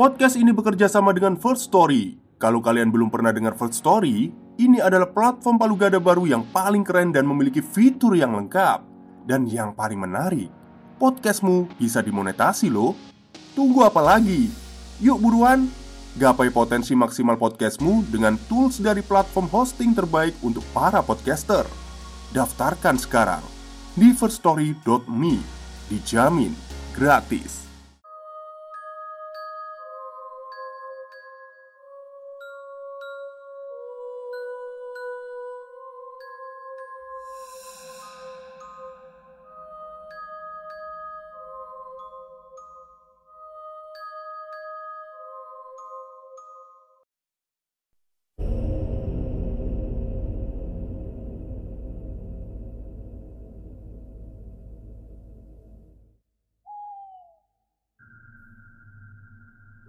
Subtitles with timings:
[0.00, 2.16] Podcast ini bekerja sama dengan First Story.
[2.40, 6.80] Kalau kalian belum pernah dengar First Story, ini adalah platform palu gada baru yang paling
[6.80, 8.80] keren dan memiliki fitur yang lengkap.
[9.28, 10.48] Dan yang paling menarik,
[10.96, 12.96] podcastmu bisa dimonetasi loh.
[13.52, 14.48] Tunggu apa lagi?
[15.04, 15.68] Yuk buruan,
[16.16, 21.68] gapai potensi maksimal podcastmu dengan tools dari platform hosting terbaik untuk para podcaster.
[22.32, 23.44] Daftarkan sekarang
[24.00, 25.36] di firststory.me.
[25.92, 26.56] Dijamin
[26.96, 27.69] gratis.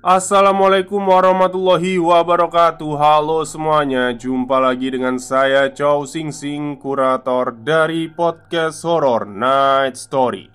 [0.02, 2.90] Assalamualaikum warahmatullahi wabarakatuh.
[2.98, 10.50] Halo semuanya Jumpa lagi dengan saya Chow Sing Sing Kurator dari podcast horror Night Story.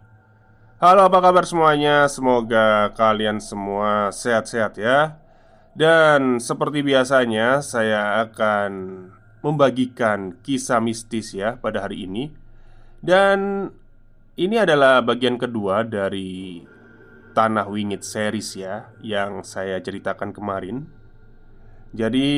[0.83, 2.11] Halo apa kabar semuanya?
[2.11, 5.23] Semoga kalian semua sehat-sehat ya.
[5.79, 8.71] Dan seperti biasanya Saya akan
[9.47, 12.35] membagikan kisah mistis ya pada hari ini.
[12.99, 13.71] Dan
[14.35, 16.67] ini adalah bagian kedua dari
[17.37, 20.89] Tanah Wingit series ya Yang saya ceritakan kemarin.
[21.93, 22.29] Jadi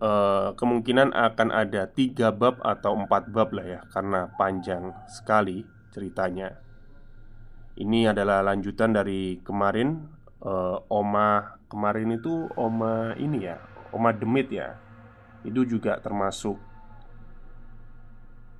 [0.00, 6.56] uh, Kemungkinan akan ada tiga bab atau empat bab lah ya Karena panjang sekali ceritanya.
[7.76, 10.08] Ini adalah lanjutan dari kemarin.
[10.40, 13.60] Uh, Oma Kemarin itu Oma ini ya
[13.92, 14.80] Oma Demit ya.
[15.44, 16.56] Itu juga termasuk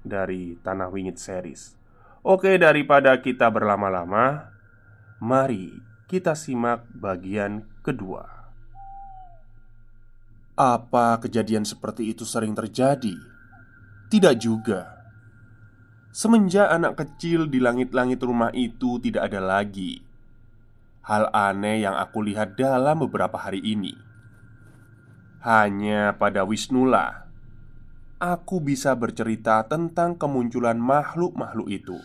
[0.05, 1.81] Dari Tanah Wingit series.
[2.21, 4.54] Oke daripada kita berlama-lama
[5.25, 5.73] Mari
[6.05, 8.29] kita simak bagian kedua.
[10.53, 13.17] Apa kejadian seperti itu sering terjadi?
[14.13, 15.01] Tidak juga.
[16.13, 20.05] Semenjak anak kecil di langit-langit rumah itu tidak ada lagi
[21.05, 23.93] hal aneh yang aku lihat dalam beberapa hari ini.
[25.45, 27.29] Hanya pada Wisnula,
[28.17, 31.97] aku bisa bercerita tentang kemunculan makhluk-makhluk itu.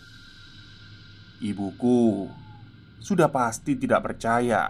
[1.40, 2.28] Ibuku
[3.00, 4.68] sudah pasti tidak percaya.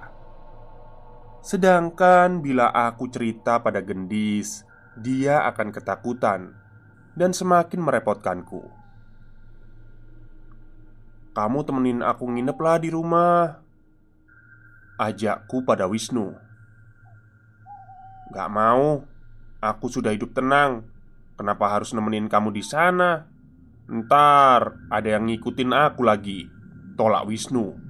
[1.42, 4.64] Sedangkan bila aku cerita pada gendis,
[5.00, 6.54] dia akan ketakutan
[7.18, 8.62] dan semakin merepotkanku.
[11.34, 13.64] Kamu temenin aku ngineplah di rumah.
[15.00, 16.36] Ajakku pada Wisnu.
[18.36, 19.08] Gak mau,
[19.64, 20.84] aku sudah hidup tenang.
[21.40, 23.24] Kenapa harus nemenin kamu di sana?
[23.88, 26.52] Ntar ada yang ngikutin aku lagi.
[27.00, 27.89] Tolak Wisnu.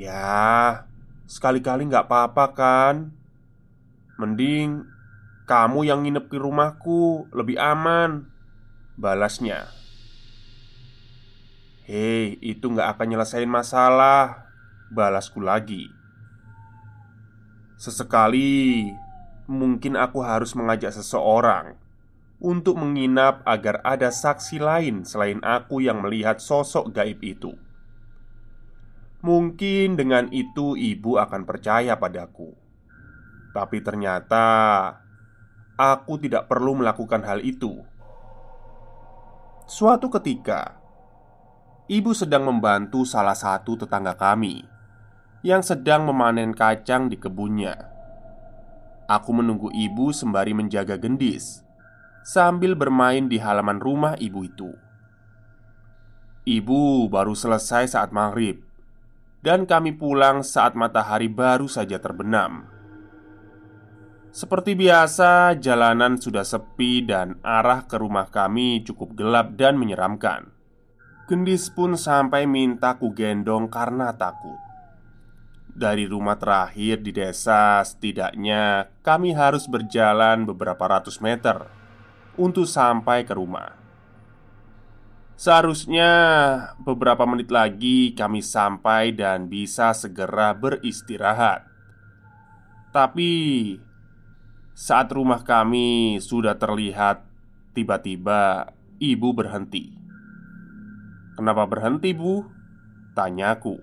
[0.00, 0.88] Ya,
[1.28, 3.12] sekali-kali nggak apa-apa kan?
[4.16, 4.88] Mending
[5.44, 8.24] kamu yang nginep di rumahku lebih aman
[8.96, 9.68] Balasnya.
[11.84, 14.48] Hei, itu nggak akan nyelesain masalah
[14.88, 15.92] Balasku lagi.
[17.76, 18.88] Sesekali
[19.52, 21.76] Mungkin aku harus mengajak seseorang
[22.40, 27.56] Untuk menginap agar ada saksi lain Selain aku yang melihat sosok gaib itu
[29.20, 32.56] Mungkin dengan itu ibu akan percaya padaku,
[33.52, 34.48] tapi ternyata
[35.76, 37.84] aku tidak perlu melakukan hal itu.
[39.68, 40.80] Suatu ketika,
[41.84, 44.64] ibu sedang membantu salah satu tetangga kami
[45.44, 47.76] yang sedang memanen kacang di kebunnya.
[49.04, 51.60] Aku menunggu ibu sembari menjaga gendis
[52.24, 54.72] sambil bermain di halaman rumah ibu itu.
[56.48, 58.69] Ibu baru selesai saat maghrib
[59.40, 62.68] dan kami pulang saat matahari baru saja terbenam.
[64.30, 70.54] Seperti biasa, jalanan sudah sepi dan arah ke rumah kami cukup gelap dan menyeramkan.
[71.26, 74.58] Gendis pun sampai minta ku gendong karena takut.
[75.70, 81.66] Dari rumah terakhir di desa, setidaknya kami harus berjalan beberapa ratus meter
[82.38, 83.79] untuk sampai ke rumah.
[85.40, 86.12] Seharusnya
[86.84, 91.64] beberapa menit lagi kami sampai dan bisa segera beristirahat.
[92.92, 93.32] Tapi
[94.76, 97.24] saat rumah kami sudah terlihat,
[97.72, 98.68] tiba-tiba
[99.00, 99.96] ibu berhenti.
[101.40, 102.44] "Kenapa berhenti, Bu?"
[103.16, 103.80] tanyaku.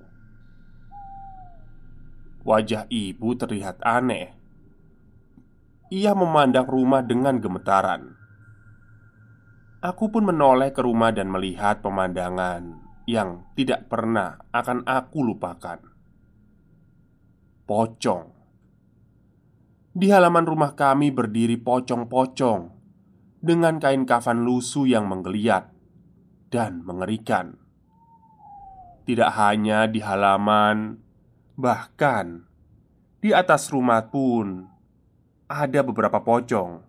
[2.45, 4.37] Wajah ibu terlihat aneh.
[5.89, 8.26] Ia memandang rumah dengan gemetaran.
[9.77, 15.79] Aku pun menoleh ke rumah dan melihat pemandangan yang tidak pernah akan aku lupakan.
[17.67, 18.31] pocong.
[19.91, 22.71] Di halaman rumah kami berdiri pocong-pocong
[23.43, 25.67] dengan kain kafan lusuh yang menggeliat
[26.47, 27.59] dan mengerikan.
[29.03, 31.03] Tidak hanya di halaman,
[31.59, 32.47] bahkan
[33.19, 34.63] di atas rumah pun
[35.51, 36.86] ada beberapa pocong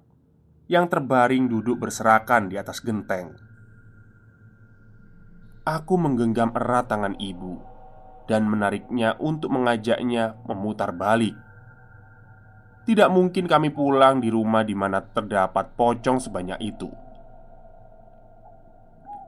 [0.68, 3.32] yang terbaring duduk berserakan di atas genteng.
[5.64, 7.60] Aku menggenggam erat tangan ibu
[8.28, 11.36] dan menariknya untuk mengajaknya memutar balik.
[12.84, 16.88] Tidak mungkin kami pulang di rumah di mana terdapat pocong sebanyak itu.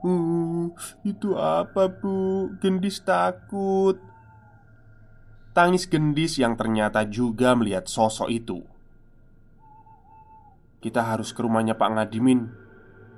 [0.01, 0.73] Uh,
[1.05, 2.49] itu apa bu?
[2.57, 4.01] Gendis takut
[5.53, 8.70] Tangis gendis yang ternyata juga melihat sosok itu
[10.81, 12.49] Kita harus ke rumahnya Pak Ngadimin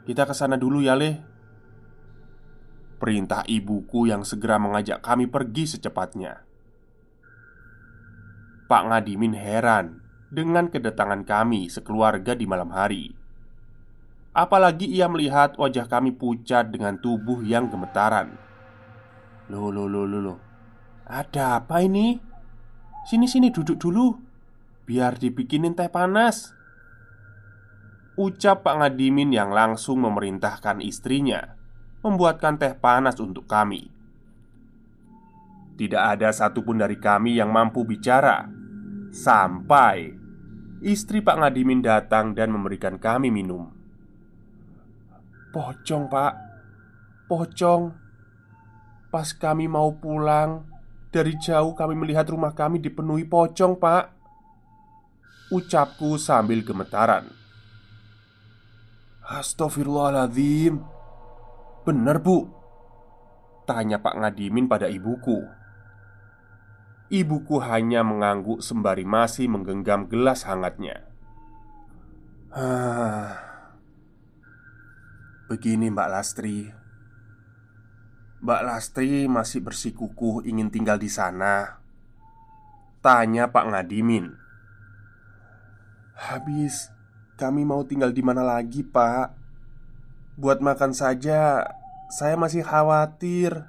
[0.03, 1.15] Kita ke sana dulu ya Leh
[2.99, 6.43] Perintah ibuku yang segera mengajak kami pergi secepatnya
[8.67, 13.23] Pak Ngadimin heran dengan kedatangan kami sekeluarga di malam hari
[14.33, 18.33] Apalagi ia melihat wajah kami pucat dengan tubuh yang gemetaran.
[19.45, 20.39] Loh, loh, loh, loh, loh.
[21.05, 22.17] Ada apa ini?
[23.05, 24.15] Sini-sini duduk dulu
[24.87, 26.55] Biar dibikinin teh panas
[28.13, 31.57] Ucap Pak Ngadimin yang langsung memerintahkan istrinya
[32.05, 33.89] Membuatkan teh panas untuk kami.
[35.73, 38.45] Tidak ada satupun dari kami yang mampu bicara.
[39.09, 40.13] Sampai
[40.83, 43.71] Istri Pak Ngadimin datang dan memberikan kami minum.
[45.49, 46.33] Pocong pak.
[47.25, 47.83] Pocong.
[49.09, 50.67] Pas kami mau pulang
[51.07, 54.11] Dari jauh kami melihat rumah kami dipenuhi pocong pak.
[55.49, 57.42] Ucapku sambil gemetaran
[59.23, 60.83] Astagfirullahaladzim
[61.87, 62.47] Benar bu.
[63.63, 65.43] Tanya Pak Ngadimin pada ibuku.
[67.11, 71.07] Ibuku hanya mengangguk sembari masih menggenggam gelas hangatnya.
[72.51, 73.53] Hah
[75.51, 76.71] Begini Mbak Lastri.
[78.39, 81.83] Mbak Lastri masih bersikukuh ingin tinggal di sana.
[83.03, 84.31] Tanya Pak Ngadimin.
[86.15, 86.92] Habis
[87.43, 89.35] kami mau tinggal di mana lagi Pak?
[90.39, 91.67] Buat makan saja
[92.07, 93.67] Saya masih khawatir.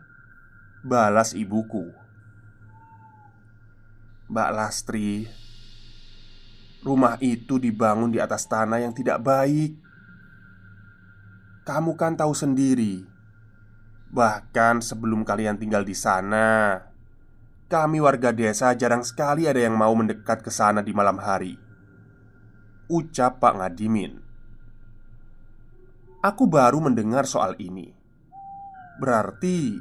[0.86, 1.90] Balas ibuku.
[4.30, 5.26] Mbak Lastri
[6.84, 9.72] Rumah itu dibangun di atas tanah yang tidak baik.
[11.64, 13.08] Kamu kan tahu sendiri,
[14.12, 16.84] bahkan sebelum kalian tinggal di sana,
[17.72, 21.56] kami warga desa jarang sekali ada yang mau mendekat ke sana di malam hari.
[22.84, 24.20] Ucap Pak Ngadimin.
[26.20, 27.88] Aku baru mendengar soal ini.
[29.00, 29.80] Berarti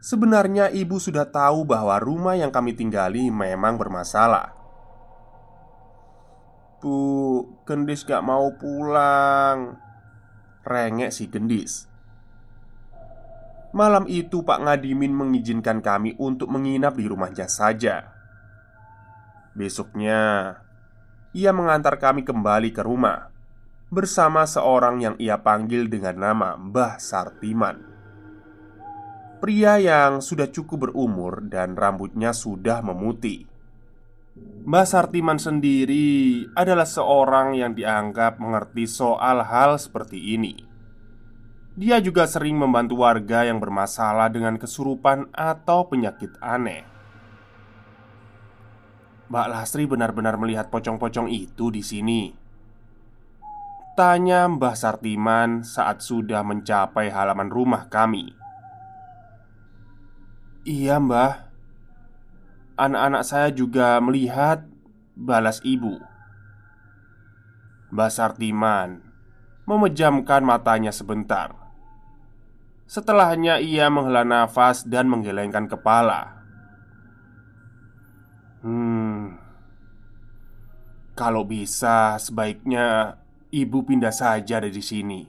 [0.00, 4.56] sebenarnya ibu sudah tahu bahwa rumah yang kami tinggali memang bermasalah.
[6.80, 9.78] Bu, Gendis gak mau pulang
[10.66, 11.86] Rengek si gendis
[13.70, 18.10] Malam itu Pak Ngadimin mengizinkan kami untuk menginap di rumahnya saja
[19.54, 20.58] Besoknya
[21.32, 23.32] Ia mengantar kami kembali ke rumah
[23.88, 27.80] Bersama seorang yang ia panggil dengan nama Mbah Sartiman
[29.40, 33.48] Pria yang sudah cukup berumur dan rambutnya sudah memutih
[34.68, 40.56] Mbah Sartiman sendiri adalah seorang yang dianggap mengerti soal hal seperti ini.
[41.72, 46.91] Dia juga sering membantu warga yang bermasalah dengan kesurupan atau penyakit aneh.
[49.32, 52.36] Mbak Lastri benar-benar melihat pocong-pocong itu di sini.
[53.96, 58.36] Tanya Mbah Sartiman saat sudah mencapai halaman rumah kami.
[60.68, 61.48] Iya, Mbah.
[62.76, 64.68] Anak-anak saya juga melihat
[65.12, 66.00] Balas ibu
[67.92, 69.04] Mbak Sartiman
[69.68, 71.52] Memejamkan matanya sebentar
[72.88, 76.41] Setelahnya ia menghela nafas dan menggelengkan kepala
[78.62, 79.36] Hmm
[81.18, 83.18] Kalau bisa sebaiknya
[83.52, 85.26] Ibu pindah saja dari sini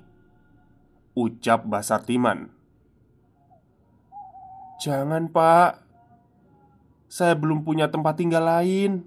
[1.17, 2.39] Ucap Mbak Sartiman
[4.79, 5.83] Jangan pak
[7.13, 9.05] saya belum punya tempat tinggal lain.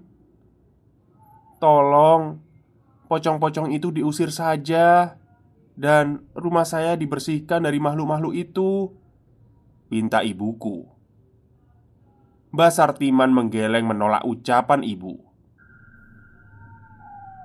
[1.59, 2.39] Tolong,
[3.11, 5.19] pocong-pocong itu diusir saja,
[5.75, 8.95] dan rumah saya dibersihkan dari makhluk-makhluk itu.
[9.91, 10.87] Pinta ibuku.
[12.51, 15.19] Mbak Sartiman menggeleng menolak ucapan ibu.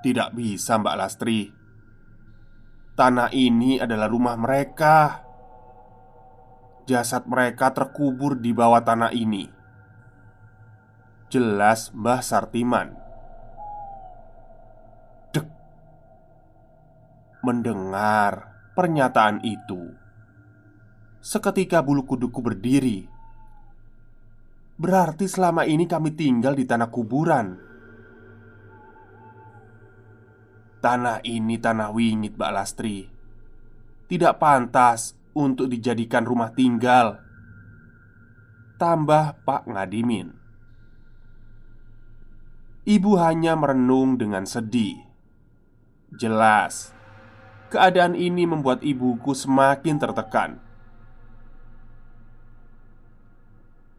[0.02, 1.50] Tidak bisa, Mbak Lastri.
[2.92, 5.22] Tanah ini adalah rumah mereka.
[6.82, 9.46] Jasad mereka terkubur di bawah tanah ini
[11.30, 12.90] Jelas Mbah Sartiman
[15.30, 15.46] Dek
[17.46, 19.94] Mendengar pernyataan itu
[21.22, 23.11] Seketika bulu kuduku berdiri
[24.82, 27.54] Berarti selama ini kami tinggal di tanah kuburan
[30.82, 33.06] Tanah ini tanah wingit Mbak Lastri
[34.10, 37.22] Tidak pantas untuk dijadikan rumah tinggal
[38.82, 40.42] Tambah Pak Ngadimin
[42.82, 44.98] Ibu hanya merenung dengan sedih.
[46.18, 46.90] Jelas,
[47.70, 50.58] keadaan ini membuat ibuku semakin tertekan.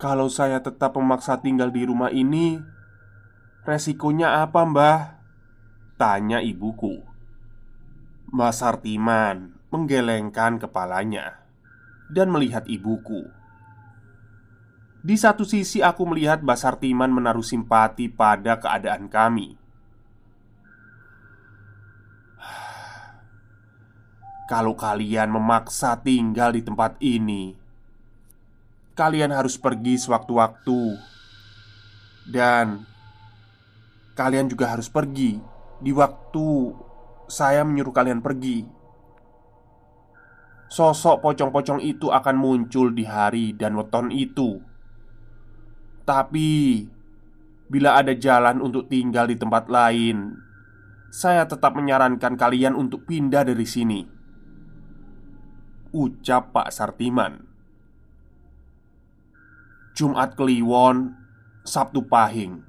[0.04, 2.60] Kalau saya tetap memaksa tinggal di rumah ini,
[3.64, 5.16] resikonya apa, Mbah?
[5.96, 7.00] Tanya ibuku.
[8.36, 11.40] Mbah Sartiman menggelengkan kepalanya
[12.12, 13.32] dan melihat ibuku.
[15.00, 19.56] Di satu sisi aku melihat Mbak Sartiman menaruh simpati pada keadaan kami
[24.52, 27.63] Kalau kalian memaksa tinggal di tempat ini
[28.94, 30.82] Kalian harus pergi sewaktu-waktu
[32.30, 32.86] Dan
[34.14, 35.42] Kalian juga harus pergi
[35.82, 36.48] Di waktu
[37.26, 38.66] Saya menyuruh kalian pergi
[40.70, 44.74] Sosok pocong-pocong itu akan muncul di hari dan weton itu
[46.04, 46.84] tapi
[47.72, 50.36] bila ada jalan untuk tinggal di tempat lain,
[51.08, 54.04] saya tetap menyarankan kalian untuk pindah dari sini.
[55.96, 57.53] Ucap Pak Sartiman.
[59.94, 61.14] Jumat Kliwon,
[61.62, 62.66] Sabtu Pahing.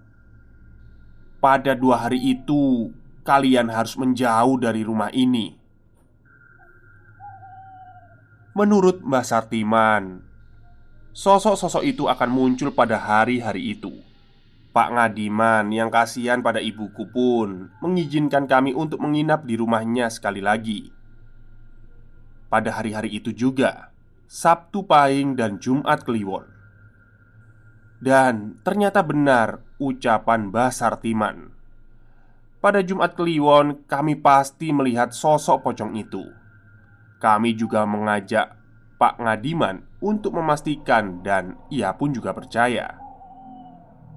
[1.40, 2.92] Pada dua hari itu,
[3.24, 5.56] kalian harus menjauh dari rumah ini.
[8.52, 10.20] Menurut Mbah Sartiman,
[11.14, 14.02] Sosok-sosok itu akan muncul pada hari-hari itu.
[14.74, 20.90] Pak Ngadiman yang kasihan pada ibuku pun mengizinkan kami untuk menginap di rumahnya sekali lagi.
[22.50, 23.94] Pada hari-hari itu juga,
[24.26, 26.53] Sabtu Pahing dan Jumat Kliwon.
[28.04, 31.48] Dan ternyata benar ucapan Mbah Sartiman.
[32.60, 36.20] Pada Jumat Kliwon, kami pasti melihat sosok pocong itu.
[37.16, 38.60] Kami juga mengajak
[39.00, 43.00] Pak Ngadiman untuk memastikan dan ia pun juga percaya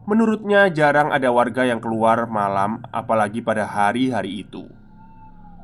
[0.08, 4.68] Menurutnya jarang ada warga yang keluar malam apalagi pada hari-hari itu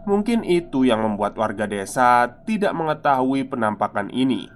[0.04, 4.48] Mungkin itu yang membuat warga desa tidak mengetahui penampakan ini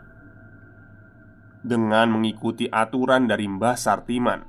[1.66, 4.42] Dengan mengikuti aturan dari Mbah Sartiman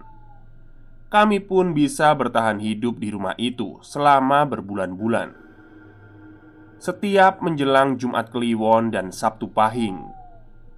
[1.09, 5.49] Kami pun bisa bertahan hidup di rumah itu selama berbulan-bulan
[6.79, 9.99] setiap menjelang Jumat Kliwon dan Sabtu Pahing,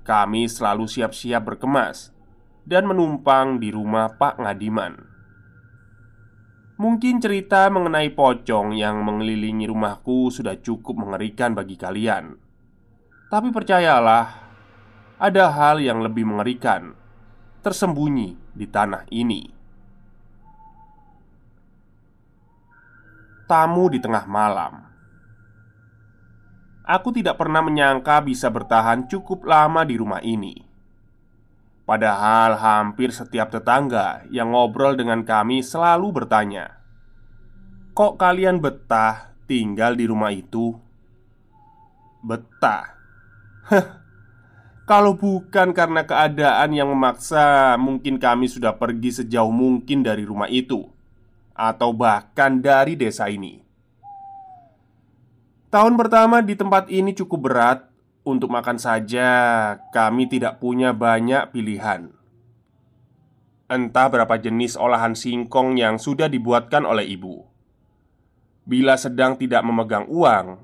[0.00, 2.16] kami selalu siap-siap berkemas
[2.64, 4.96] dan menumpang di rumah Pak Ngadiman.
[6.80, 12.40] Mungkin cerita mengenai pocong yang mengelilingi rumahku sudah cukup mengerikan bagi kalian.
[13.28, 14.49] Tapi percayalah,
[15.20, 16.96] ada hal yang lebih mengerikan
[17.60, 19.52] tersembunyi di tanah ini.
[23.44, 24.90] Tamu di tengah malam
[26.88, 30.58] Aku tidak pernah menyangka bisa bertahan cukup lama di rumah ini.
[31.84, 36.80] Padahal hampir setiap tetangga yang ngobrol dengan kami selalu bertanya,
[37.94, 40.74] "Kok kalian betah tinggal di rumah itu?"
[42.26, 42.96] Betah.
[44.90, 50.82] Kalau bukan karena keadaan yang memaksa, mungkin kami sudah pergi sejauh mungkin dari rumah itu,
[51.54, 53.62] atau bahkan dari desa ini.
[55.70, 57.80] Tahun pertama di tempat ini cukup berat.
[58.20, 59.30] Untuk makan saja
[59.94, 62.10] kami tidak punya banyak pilihan.
[63.70, 67.46] Entah berapa jenis olahan singkong yang sudah dibuatkan oleh ibu.
[68.66, 70.60] Bila sedang tidak memegang uang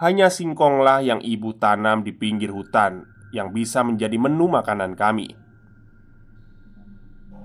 [0.00, 5.34] Hanya singkonglah yang ibu tanam di pinggir hutan Yang bisa menjadi menu makanan kami.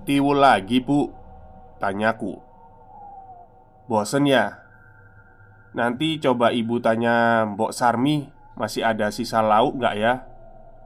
[0.05, 1.09] Tiwul lagi bu
[1.81, 2.37] Tanyaku.
[3.89, 4.61] Bosen ya?
[5.73, 8.25] Nanti coba ibu tanya Mbok Sarmi
[8.57, 10.13] Masih ada sisa lauk nggak ya?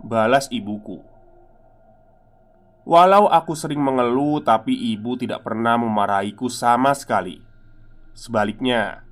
[0.04, 1.04] Balas ibuku.
[2.84, 7.44] Walau aku sering mengeluh Tapi ibu tidak pernah memarahiku sama sekali.
[8.16, 9.04] Sebaliknya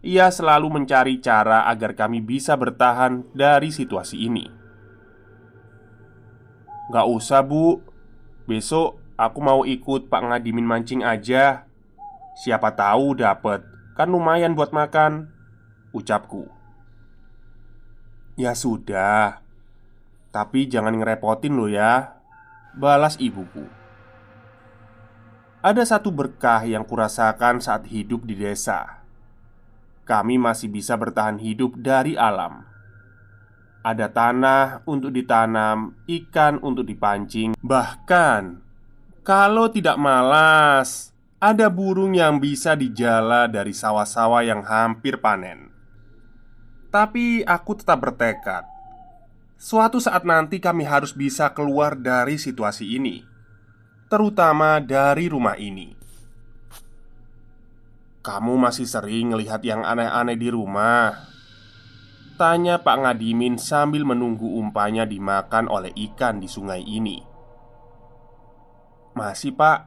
[0.00, 4.63] Ia selalu mencari cara agar kami bisa bertahan dari situasi ini
[6.92, 7.80] Gak usah bu.
[8.44, 11.64] Besok aku mau ikut Pak Ngadimin mancing aja.
[12.36, 13.64] Siapa tahu dapet.
[13.94, 15.30] Kan lumayan buat makan
[15.94, 16.50] Ucapku.
[18.34, 19.38] Ya sudah.
[20.34, 22.18] Tapi jangan ngerepotin lo ya.
[22.74, 23.62] Balas ibuku.
[25.62, 29.06] Ada satu berkah yang kurasakan saat hidup di desa.
[30.04, 32.73] Kami masih bisa bertahan hidup dari alam.
[33.84, 38.64] Ada tanah untuk ditanam, ikan untuk dipancing, bahkan
[39.20, 45.68] kalau tidak malas, ada burung yang bisa dijala dari sawah-sawah yang hampir panen.
[46.94, 48.62] Tapi aku tetap bertekad
[49.58, 53.26] Suatu saat nanti kami harus bisa keluar dari situasi ini
[54.06, 55.90] Terutama dari rumah ini
[58.22, 61.33] Kamu masih sering melihat yang aneh-aneh di rumah?
[62.34, 67.22] Tanya Pak Ngadimin sambil menunggu umpanya dimakan oleh ikan di sungai ini.
[69.14, 69.86] Masih pak.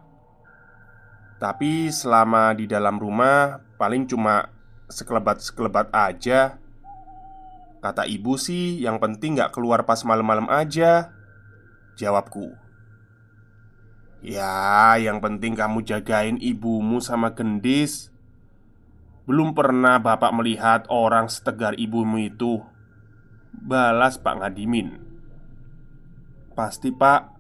[1.44, 4.48] Tapi selama di dalam rumah paling cuma
[4.88, 6.56] sekelebat-sekelebat aja.
[7.84, 11.12] Kata ibu sih yang penting gak keluar pas malam-malam aja.
[12.00, 12.56] Jawabku
[14.24, 18.10] Ya yang penting kamu jagain ibumu sama gendis
[19.28, 22.64] Belum pernah bapak melihat orang setegar ibumu itu.
[23.52, 25.04] Balas Pak Ngadimin.
[26.56, 27.36] Pasti pak.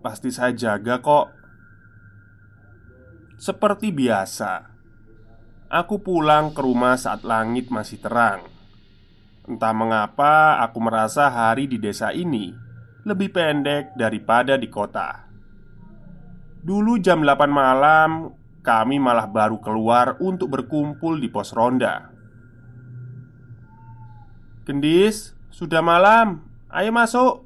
[0.00, 1.28] Pasti saya jaga kok.
[3.36, 4.74] Seperti biasa
[5.74, 8.46] Aku pulang ke rumah saat langit masih terang.
[9.42, 12.54] Entah mengapa aku merasa hari di desa ini
[13.02, 15.26] lebih pendek daripada di kota.
[16.62, 18.30] Dulu jam 8 malam
[18.64, 22.08] kami malah baru keluar untuk berkumpul di pos ronda.
[24.64, 26.40] Gendis, sudah malam.
[26.72, 27.44] Ayo masuk.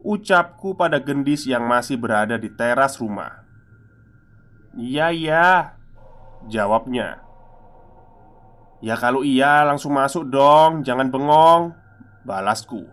[0.00, 3.44] Ucapku pada gendis yang masih berada di teras rumah.
[4.72, 5.76] Iya, iya.
[6.48, 7.28] Jawabnya.
[8.78, 11.74] Ya kalau iya langsung masuk dong Jangan bengong
[12.22, 12.86] Balasku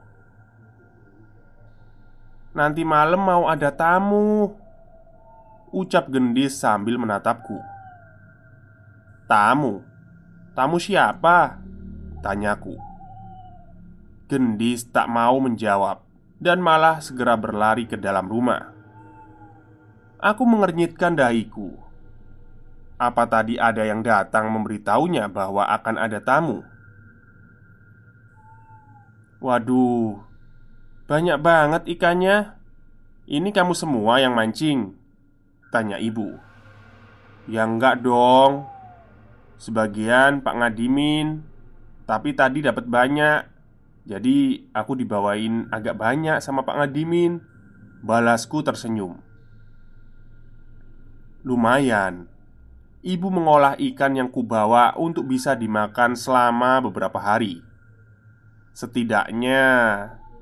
[2.57, 4.64] Nanti malam mau ada tamu
[5.75, 7.59] Ucap gendis sambil menatapku
[9.27, 9.83] Tamu?
[10.55, 11.59] Tamu siapa?
[12.23, 12.79] Tanyaku
[14.31, 15.99] Gendis tak mau menjawab
[16.39, 18.71] Dan malah segera berlari ke dalam rumah
[20.23, 21.85] Aku mengernyitkan dahiku
[22.95, 26.63] apa tadi ada yang datang memberitahunya bahwa akan ada tamu?
[29.43, 30.23] Waduh,
[31.03, 32.55] banyak banget ikannya.
[33.27, 35.04] Ini kamu semua yang mancing?
[35.75, 36.39] Tanya ibu.
[37.51, 38.63] Ya enggak dong.
[39.59, 41.43] Sebagian Pak Ngadimin,
[42.07, 43.43] tapi tadi dapat banyak.
[44.07, 47.43] Jadi aku dibawain agak banyak sama Pak Ngadimin.
[48.07, 49.19] Balasku tersenyum.
[51.43, 52.31] Lumayan
[53.03, 57.59] ibu mengolah ikan yang kubawa untuk bisa dimakan selama beberapa hari.
[58.71, 59.67] Setidaknya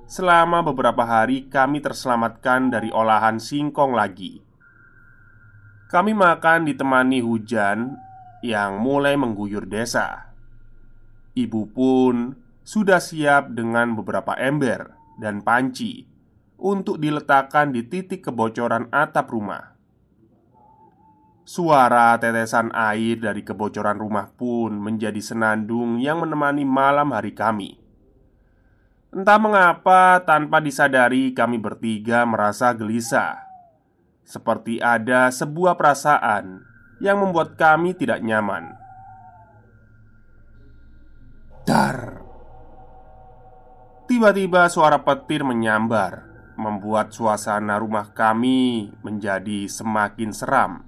[0.06, 4.53] selama beberapa hari kami terselamatkan dari olahan singkong lagi.
[5.93, 7.93] Kami makan ditemani hujan
[8.41, 10.34] yang mulai mengguyur desa.
[11.38, 12.34] Ibu pun
[12.65, 14.89] sudah siap dengan beberapa ember
[15.21, 16.10] dan panci
[16.58, 19.77] untuk diletakkan di titik kebocoran atap rumah.
[21.45, 27.77] Suara tetesan air dari kebocoran rumah pun menjadi senandung yang menemani malam hari kami.
[29.13, 33.53] Entah mengapa, tanpa disadari, kami bertiga merasa gelisah,
[34.24, 36.64] seperti ada sebuah perasaan
[37.04, 38.76] yang membuat kami tidak nyaman.
[41.64, 42.20] Dar,
[44.08, 46.28] tiba-tiba suara petir menyambar,
[46.60, 50.84] membuat suasana rumah kami menjadi semakin seram.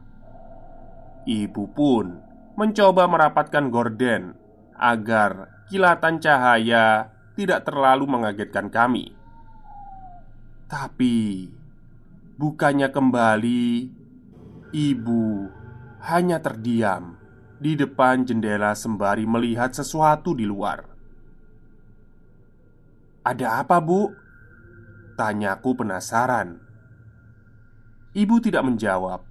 [1.26, 2.22] Ibu pun
[2.60, 4.36] mencoba merapatkan gorden
[4.76, 9.16] agar kilatan cahaya tidak terlalu mengagetkan kami.
[10.66, 11.50] Tapi
[12.36, 13.92] bukannya kembali,
[14.76, 15.24] ibu
[16.04, 17.16] hanya terdiam
[17.58, 20.84] di depan jendela sembari melihat sesuatu di luar.
[23.24, 24.12] "Ada apa, Bu?"
[25.16, 26.60] tanyaku penasaran.
[28.16, 29.24] Ibu tidak menjawab.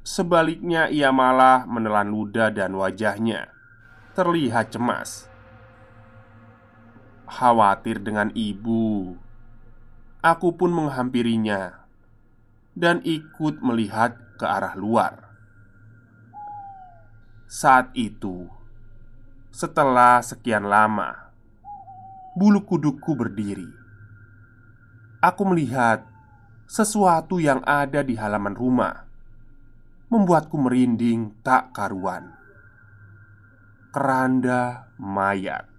[0.00, 3.52] Sebaliknya, ia malah menelan ludah dan wajahnya
[4.16, 5.30] terlihat cemas.
[7.30, 9.14] Khawatir dengan ibu,
[10.18, 11.86] aku pun menghampirinya
[12.80, 15.28] dan ikut melihat ke arah luar.
[17.44, 18.48] Saat itu,
[19.52, 21.28] setelah sekian lama,
[22.32, 23.68] bulu kudukku berdiri.
[25.20, 26.08] Aku melihat
[26.64, 29.04] sesuatu yang ada di halaman rumah
[30.08, 32.32] membuatku merinding tak karuan.
[33.92, 35.70] Keranda mayat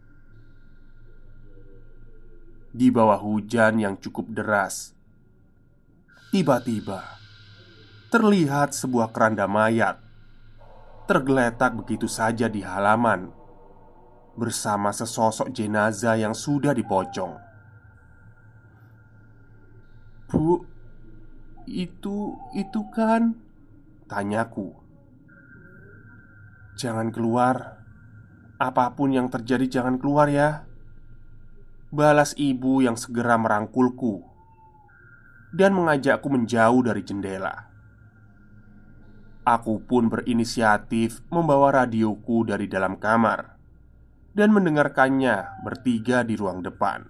[2.71, 4.95] di bawah hujan yang cukup deras.
[6.31, 7.19] Tiba-tiba
[8.07, 9.99] terlihat sebuah keranda mayat
[11.03, 13.35] tergeletak begitu saja di halaman
[14.39, 17.35] bersama sesosok jenazah yang sudah dipocong.
[20.31, 20.63] "Bu,
[21.67, 23.35] itu itu kan?"
[24.07, 24.71] tanyaku.
[26.79, 27.83] "Jangan keluar.
[28.55, 30.63] Apa pun yang terjadi, jangan keluar ya."
[31.91, 34.30] Balas ibu yang segera merangkulku
[35.51, 37.71] dan mengajakku menjauh dari jendela.
[39.43, 43.57] Aku pun berinisiatif membawa radioku dari dalam kamar
[44.31, 47.03] dan mendengarkannya bertiga di ruang depan.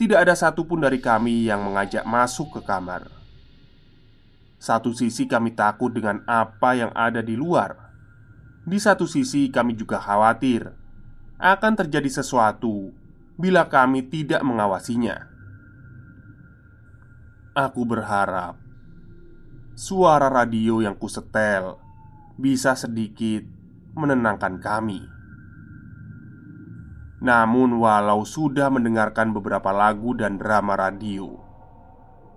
[0.00, 3.06] Tidak ada satupun dari kami yang mengajak masuk ke kamar.
[4.62, 7.90] Satu sisi kami takut dengan apa yang ada di luar.
[8.62, 10.70] Di satu sisi, kami juga khawatir
[11.42, 12.94] akan terjadi sesuatu
[13.34, 15.31] bila kami tidak mengawasinya.
[17.52, 18.56] Aku berharap
[19.76, 21.76] suara radio yang kusetel
[22.40, 23.44] bisa sedikit
[23.92, 25.04] menenangkan kami.
[27.20, 31.36] Namun, walau sudah mendengarkan beberapa lagu dan drama radio,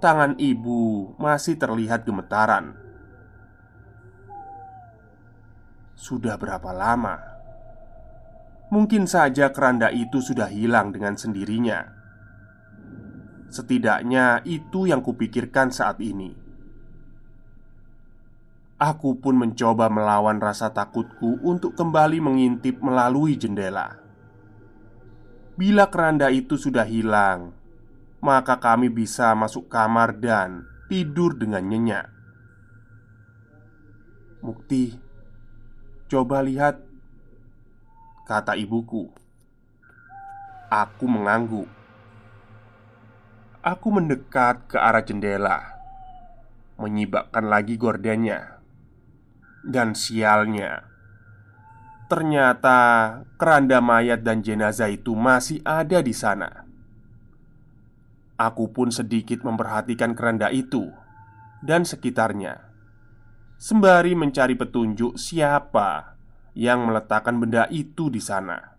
[0.03, 2.75] tangan ibu masih terlihat gemetaran.
[5.95, 7.23] Sudah berapa lama?
[8.67, 12.04] Mungkin saja keranda itu sudah hilang dengan sendirinya.
[13.49, 16.33] Setidaknya itu yang kupikirkan saat ini.
[18.75, 24.03] Aku pun mencoba melawan rasa takutku untuk kembali mengintip melalui jendela.
[25.55, 27.55] Bila keranda itu sudah hilang,
[28.19, 32.11] maka kami bisa masuk kamar dan tidur dengan nyenyak.
[34.43, 34.99] Mukti,
[36.11, 36.83] coba lihat,
[38.27, 39.07] kata ibuku.
[40.67, 41.84] Aku mengangguk.
[43.65, 45.81] Aku mendekat ke arah jendela,
[46.77, 48.61] menyibakkan lagi gordennya,
[49.65, 50.95] dan sialnya
[52.05, 52.77] Ternyata
[53.33, 56.69] keranda mayat dan jenazah itu masih ada di sana.
[58.37, 60.85] Aku pun sedikit memperhatikan keranda itu
[61.65, 62.61] dan sekitarnya,
[63.57, 66.13] sembari mencari petunjuk siapa
[66.53, 68.77] yang meletakkan benda itu di sana.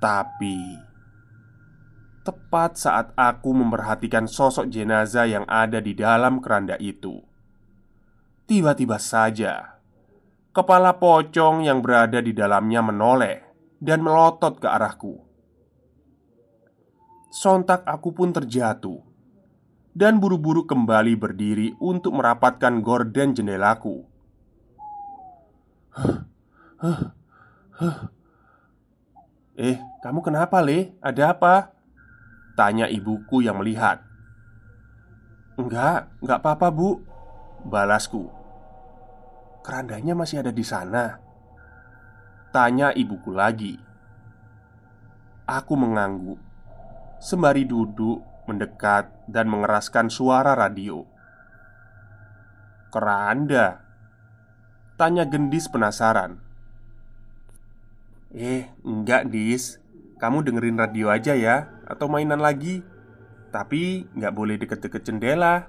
[0.00, 0.91] Tapi
[2.22, 7.22] tepat saat aku memperhatikan sosok jenazah yang ada di dalam keranda itu,
[8.46, 9.72] tiba-tiba saja
[10.52, 13.40] Kepala pocong yang berada di dalamnya menoleh
[13.80, 15.16] dan melotot ke arahku.
[17.32, 19.00] Sontak aku pun terjatuh
[19.96, 24.04] dan buru-buru kembali berdiri untuk merapatkan gorden jendelaku.
[29.52, 30.92] Eh, kamu kenapa, Le?
[31.00, 31.72] Ada apa?
[32.52, 34.04] Tanya ibuku yang melihat.
[35.56, 37.00] Enggak, enggak apa-apa, Bu.
[37.64, 38.28] Balasku.
[39.62, 41.22] Kerandanya masih ada di sana.
[42.50, 43.78] Tanya ibuku lagi.
[45.46, 46.38] Aku mengangguk
[47.22, 51.06] sembari duduk mendekat dan mengeraskan suara radio.
[52.90, 53.80] Keranda?
[54.98, 56.38] Tanya gendis penasaran.
[58.32, 59.81] Eh, enggak, Dis.
[60.22, 62.86] Kamu dengerin radio aja ya, atau mainan lagi.
[63.50, 65.66] Tapi nggak boleh deket-deket jendela.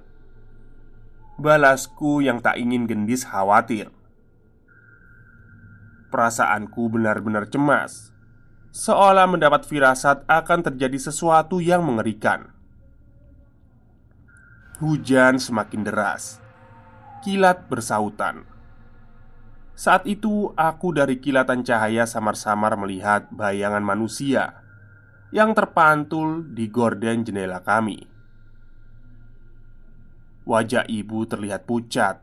[1.42, 3.90] Balasku yang tak ingin gendis khawatir.
[6.14, 8.14] Perasaanku benar-benar cemas.
[8.70, 12.54] Seolah mendapat firasat akan terjadi sesuatu yang mengerikan.
[14.78, 16.38] Hujan semakin deras.
[17.26, 18.53] Kilat bersautan
[19.74, 24.62] Saat itu aku dari kilatan cahaya samar-samar melihat bayangan manusia
[25.34, 28.14] Yang terpantul di gorden jendela kami
[30.44, 32.20] Wajah ibu terlihat pucat.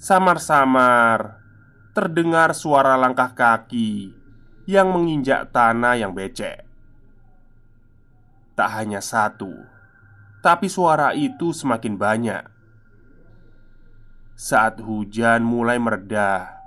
[0.00, 1.36] Samar-samar
[1.92, 4.16] terdengar suara langkah kaki
[4.64, 6.64] yang menginjak tanah yang becek.
[8.56, 9.52] Tak hanya satu,
[10.40, 12.44] tapi suara itu semakin banyak.
[14.40, 16.64] Saat hujan mulai meredah,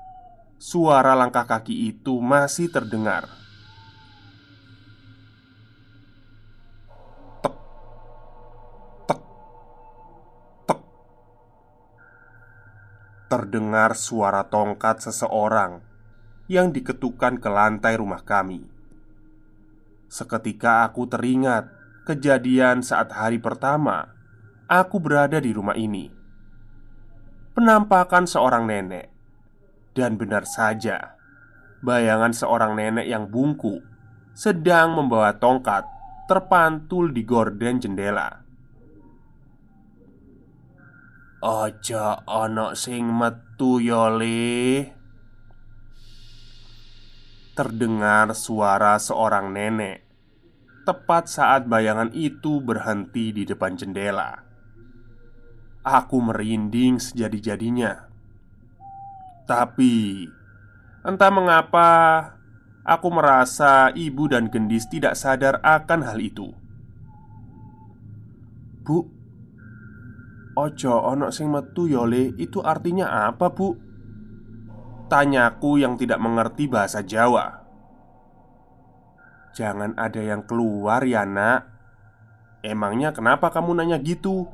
[0.62, 3.26] suara langkah kaki itu masih terdengar.
[13.26, 15.82] terdengar suara tongkat seseorang
[16.46, 18.62] yang diketukan ke lantai rumah kami.
[20.06, 21.66] Seketika aku teringat
[22.06, 24.14] kejadian saat hari pertama
[24.70, 26.23] aku berada di rumah ini.
[27.54, 29.13] Penampakan seorang nenek,
[29.94, 31.13] dan benar saja,
[31.86, 33.86] bayangan seorang nenek yang bungkuk
[34.34, 35.86] sedang membawa tongkat
[36.26, 38.42] terpantul di gorden jendela.
[41.46, 44.88] Aja ana sing metu yole
[47.52, 50.08] Terdengar suara seorang nenek
[50.88, 54.53] Tepat saat bayangan itu berhenti di depan jendela
[55.84, 58.08] Aku merinding sejadi-jadinya.
[59.43, 60.24] Tapi
[61.04, 61.91] Entah mengapa
[62.88, 66.56] Aku merasa ibu dan gendis tidak sadar akan hal itu.
[68.84, 69.08] Bu
[70.56, 73.76] Ojo onok sing metu yole Itu artinya apa bu?
[75.12, 77.60] Tanyaku yang tidak mengerti bahasa Jawa.
[79.52, 81.67] Jangan ada yang keluar ya nak.
[82.63, 84.48] Emangnya kenapa kamu nanya gitu?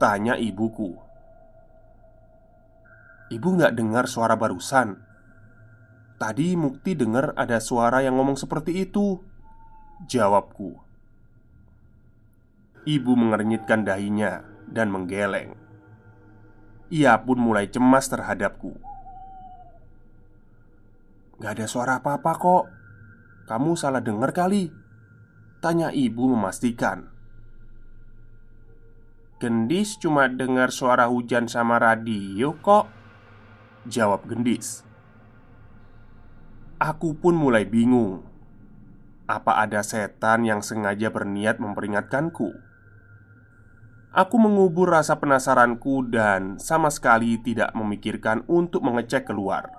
[0.00, 0.96] Tanya ibuku.
[3.28, 4.96] Ibu nggak dengar suara barusan.
[6.16, 9.20] Tadi Mukti dengar ada suara yang ngomong seperti itu
[10.08, 10.72] Jawabku.
[12.88, 15.52] Ibu mengernyitkan dahinya dan menggeleng.
[16.88, 18.72] Ia pun mulai cemas terhadapku.
[21.44, 22.64] Gak ada suara apa-apa kok.
[23.52, 24.72] Kamu salah dengar kali
[25.60, 27.19] Tanya ibu memastikan
[29.40, 32.92] Gendis cuma dengar suara hujan sama radio kok?
[33.88, 34.84] Jawab Gendis.
[36.76, 38.20] Aku pun mulai bingung.
[39.24, 42.52] Apa ada setan yang sengaja berniat memperingatkanku?
[44.12, 49.72] Aku mengubur rasa penasaranku dan sama sekali tidak memikirkan untuk mengecek keluar.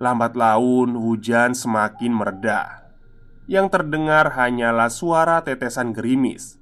[0.00, 2.88] Lambat laun hujan semakin mereda
[3.44, 6.61] Yang terdengar hanyalah suara tetesan gerimis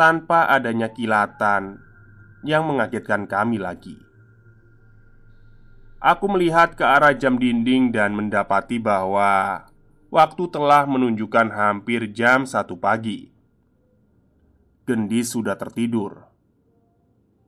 [0.00, 1.76] Tanpa adanya kilatan
[2.40, 4.00] Yang mengagetkan kami lagi.
[6.00, 9.68] Aku melihat ke arah jam dinding dan mendapati bahwa
[10.08, 13.28] Waktu telah menunjukkan hampir jam satu pagi.
[14.88, 16.24] Gendis sudah tertidur.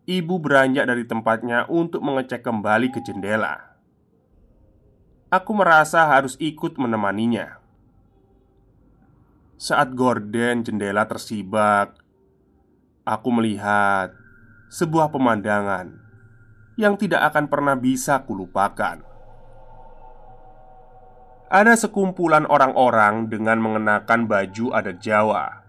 [0.04, 3.80] Ibu beranjak dari tempatnya untuk mengecek kembali ke jendela.
[5.32, 7.64] Aku merasa harus ikut menemaninya.
[9.56, 12.01] Saat gorden jendela tersibak,
[13.02, 14.14] aku melihat
[14.70, 15.90] sebuah pemandangan
[16.78, 19.04] yang tidak akan pernah bisa kulupakan.
[21.52, 25.62] Ada sekumpulan orang-orang dengan mengenakan baju adat Jawa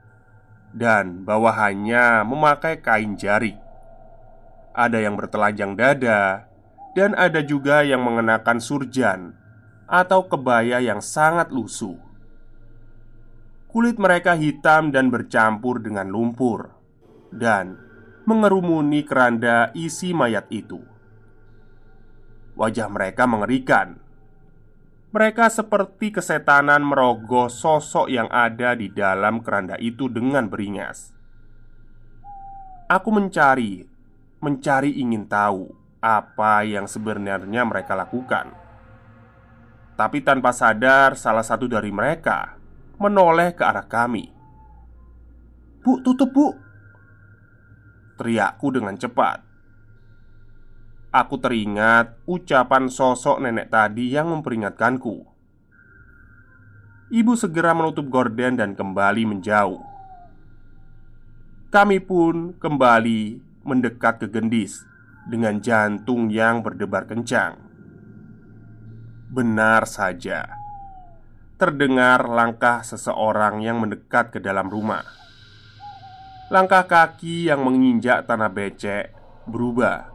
[0.74, 3.60] dan bawahannya memakai kain jari.
[4.74, 6.50] Ada yang bertelanjang dada,
[6.98, 9.38] dan ada juga yang mengenakan surjan
[9.86, 11.98] atau kebaya yang sangat lusuh.
[13.69, 16.74] Kulit mereka hitam dan bercampur dengan lumpur,
[17.34, 17.76] dan
[18.24, 20.80] mengerumuni keranda isi mayat itu.
[22.54, 23.98] Wajah mereka mengerikan.
[25.13, 31.13] Mereka seperti kesetanan merogoh sosok yang ada di dalam keranda itu dengan beringas.
[32.89, 33.86] Aku mencari,
[34.41, 35.69] mencari ingin tahu
[36.02, 38.54] apa yang sebenarnya mereka lakukan.
[39.93, 42.58] Tapi tanpa sadar, salah satu dari mereka
[42.98, 44.34] menoleh ke arah kami.
[45.86, 46.48] "Bu, tutup, Bu!"
[48.24, 49.44] Teriakku dengan cepat.
[51.12, 55.28] Aku teringat ucapan sosok nenek tadi yang memperingatkanku.
[57.12, 59.84] Ibu segera menutup gorden dan kembali menjauh.
[61.68, 64.88] Kami pun kembali mendekat ke gendis
[65.28, 67.60] dengan jantung yang berdebar kencang.
[69.36, 70.48] Benar saja,
[71.60, 75.23] terdengar langkah seseorang yang mendekat ke dalam rumah.
[76.54, 79.10] Langkah kaki yang menginjak tanah becek
[79.50, 80.13] berubah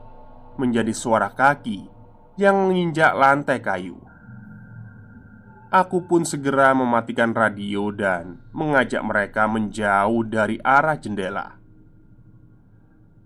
[0.54, 1.82] menjadi suara kaki
[2.38, 3.98] yang menginjak lantai kayu.
[5.66, 11.58] Aku pun segera mematikan radio dan mengajak mereka menjauh dari arah jendela.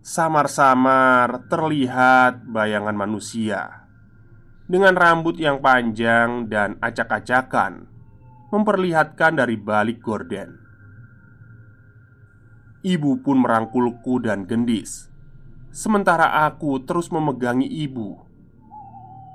[0.00, 3.92] Samar-samar terlihat bayangan manusia
[4.64, 7.92] dengan rambut yang panjang dan acak-acakan
[8.48, 10.61] memperlihatkan dari balik gorden.
[12.82, 15.06] Ibu pun merangkulku dan gendis,
[15.70, 18.18] sementara aku terus memegangi ibu.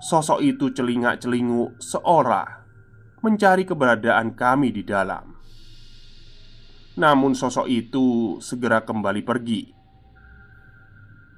[0.04, 2.68] Sosok itu celingak-celinguk seolah
[3.24, 5.32] mencari keberadaan kami di dalam.
[7.00, 9.72] Namun, sosok itu segera kembali pergi.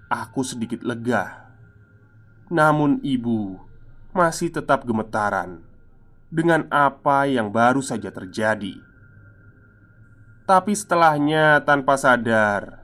[0.09, 1.53] Aku sedikit lega,
[2.49, 3.61] namun ibu
[4.17, 5.61] masih tetap gemetaran
[6.33, 8.88] dengan apa yang baru saja terjadi.
[10.49, 12.81] Tapi setelahnya, tanpa sadar,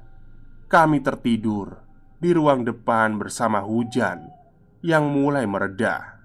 [0.70, 1.82] kami tertidur
[2.22, 4.30] di ruang depan bersama hujan
[4.86, 6.22] yang mulai mereda.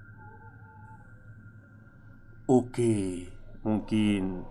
[2.44, 3.24] Oke,
[3.64, 4.44] mungkin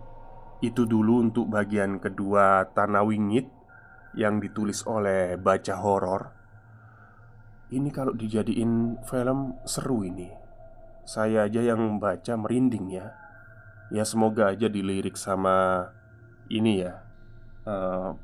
[0.66, 3.46] itu dulu untuk bagian kedua Tanah Wingit
[4.18, 6.34] yang ditulis oleh baca horor.
[7.70, 10.26] Ini kalau dijadiin film seru ini.
[11.06, 13.14] Saya aja yang baca merinding ya.
[13.94, 15.86] Ya semoga aja dilirik sama
[16.50, 17.00] ini ya.
[17.64, 18.18] Uh,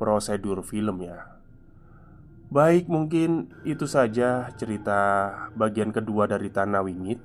[0.00, 1.38] prosedur film ya.
[2.52, 7.20] Baik, mungkin itu saja cerita bagian kedua dari Tanah Wingit.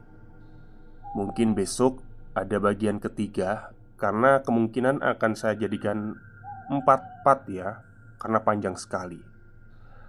[1.15, 1.99] Mungkin besok
[2.37, 6.15] ada bagian ketiga karena kemungkinan akan saya jadikan
[6.69, 7.81] empat part ya,
[8.21, 9.19] karena panjang sekali.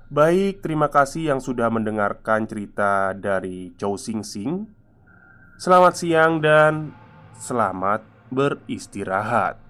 [0.08, 4.68] Baik, terima kasih yang sudah mendengarkan cerita dari Chow Sing Sing.
[5.58, 6.94] Selamat siang dan
[7.36, 9.67] selamat beristirahat.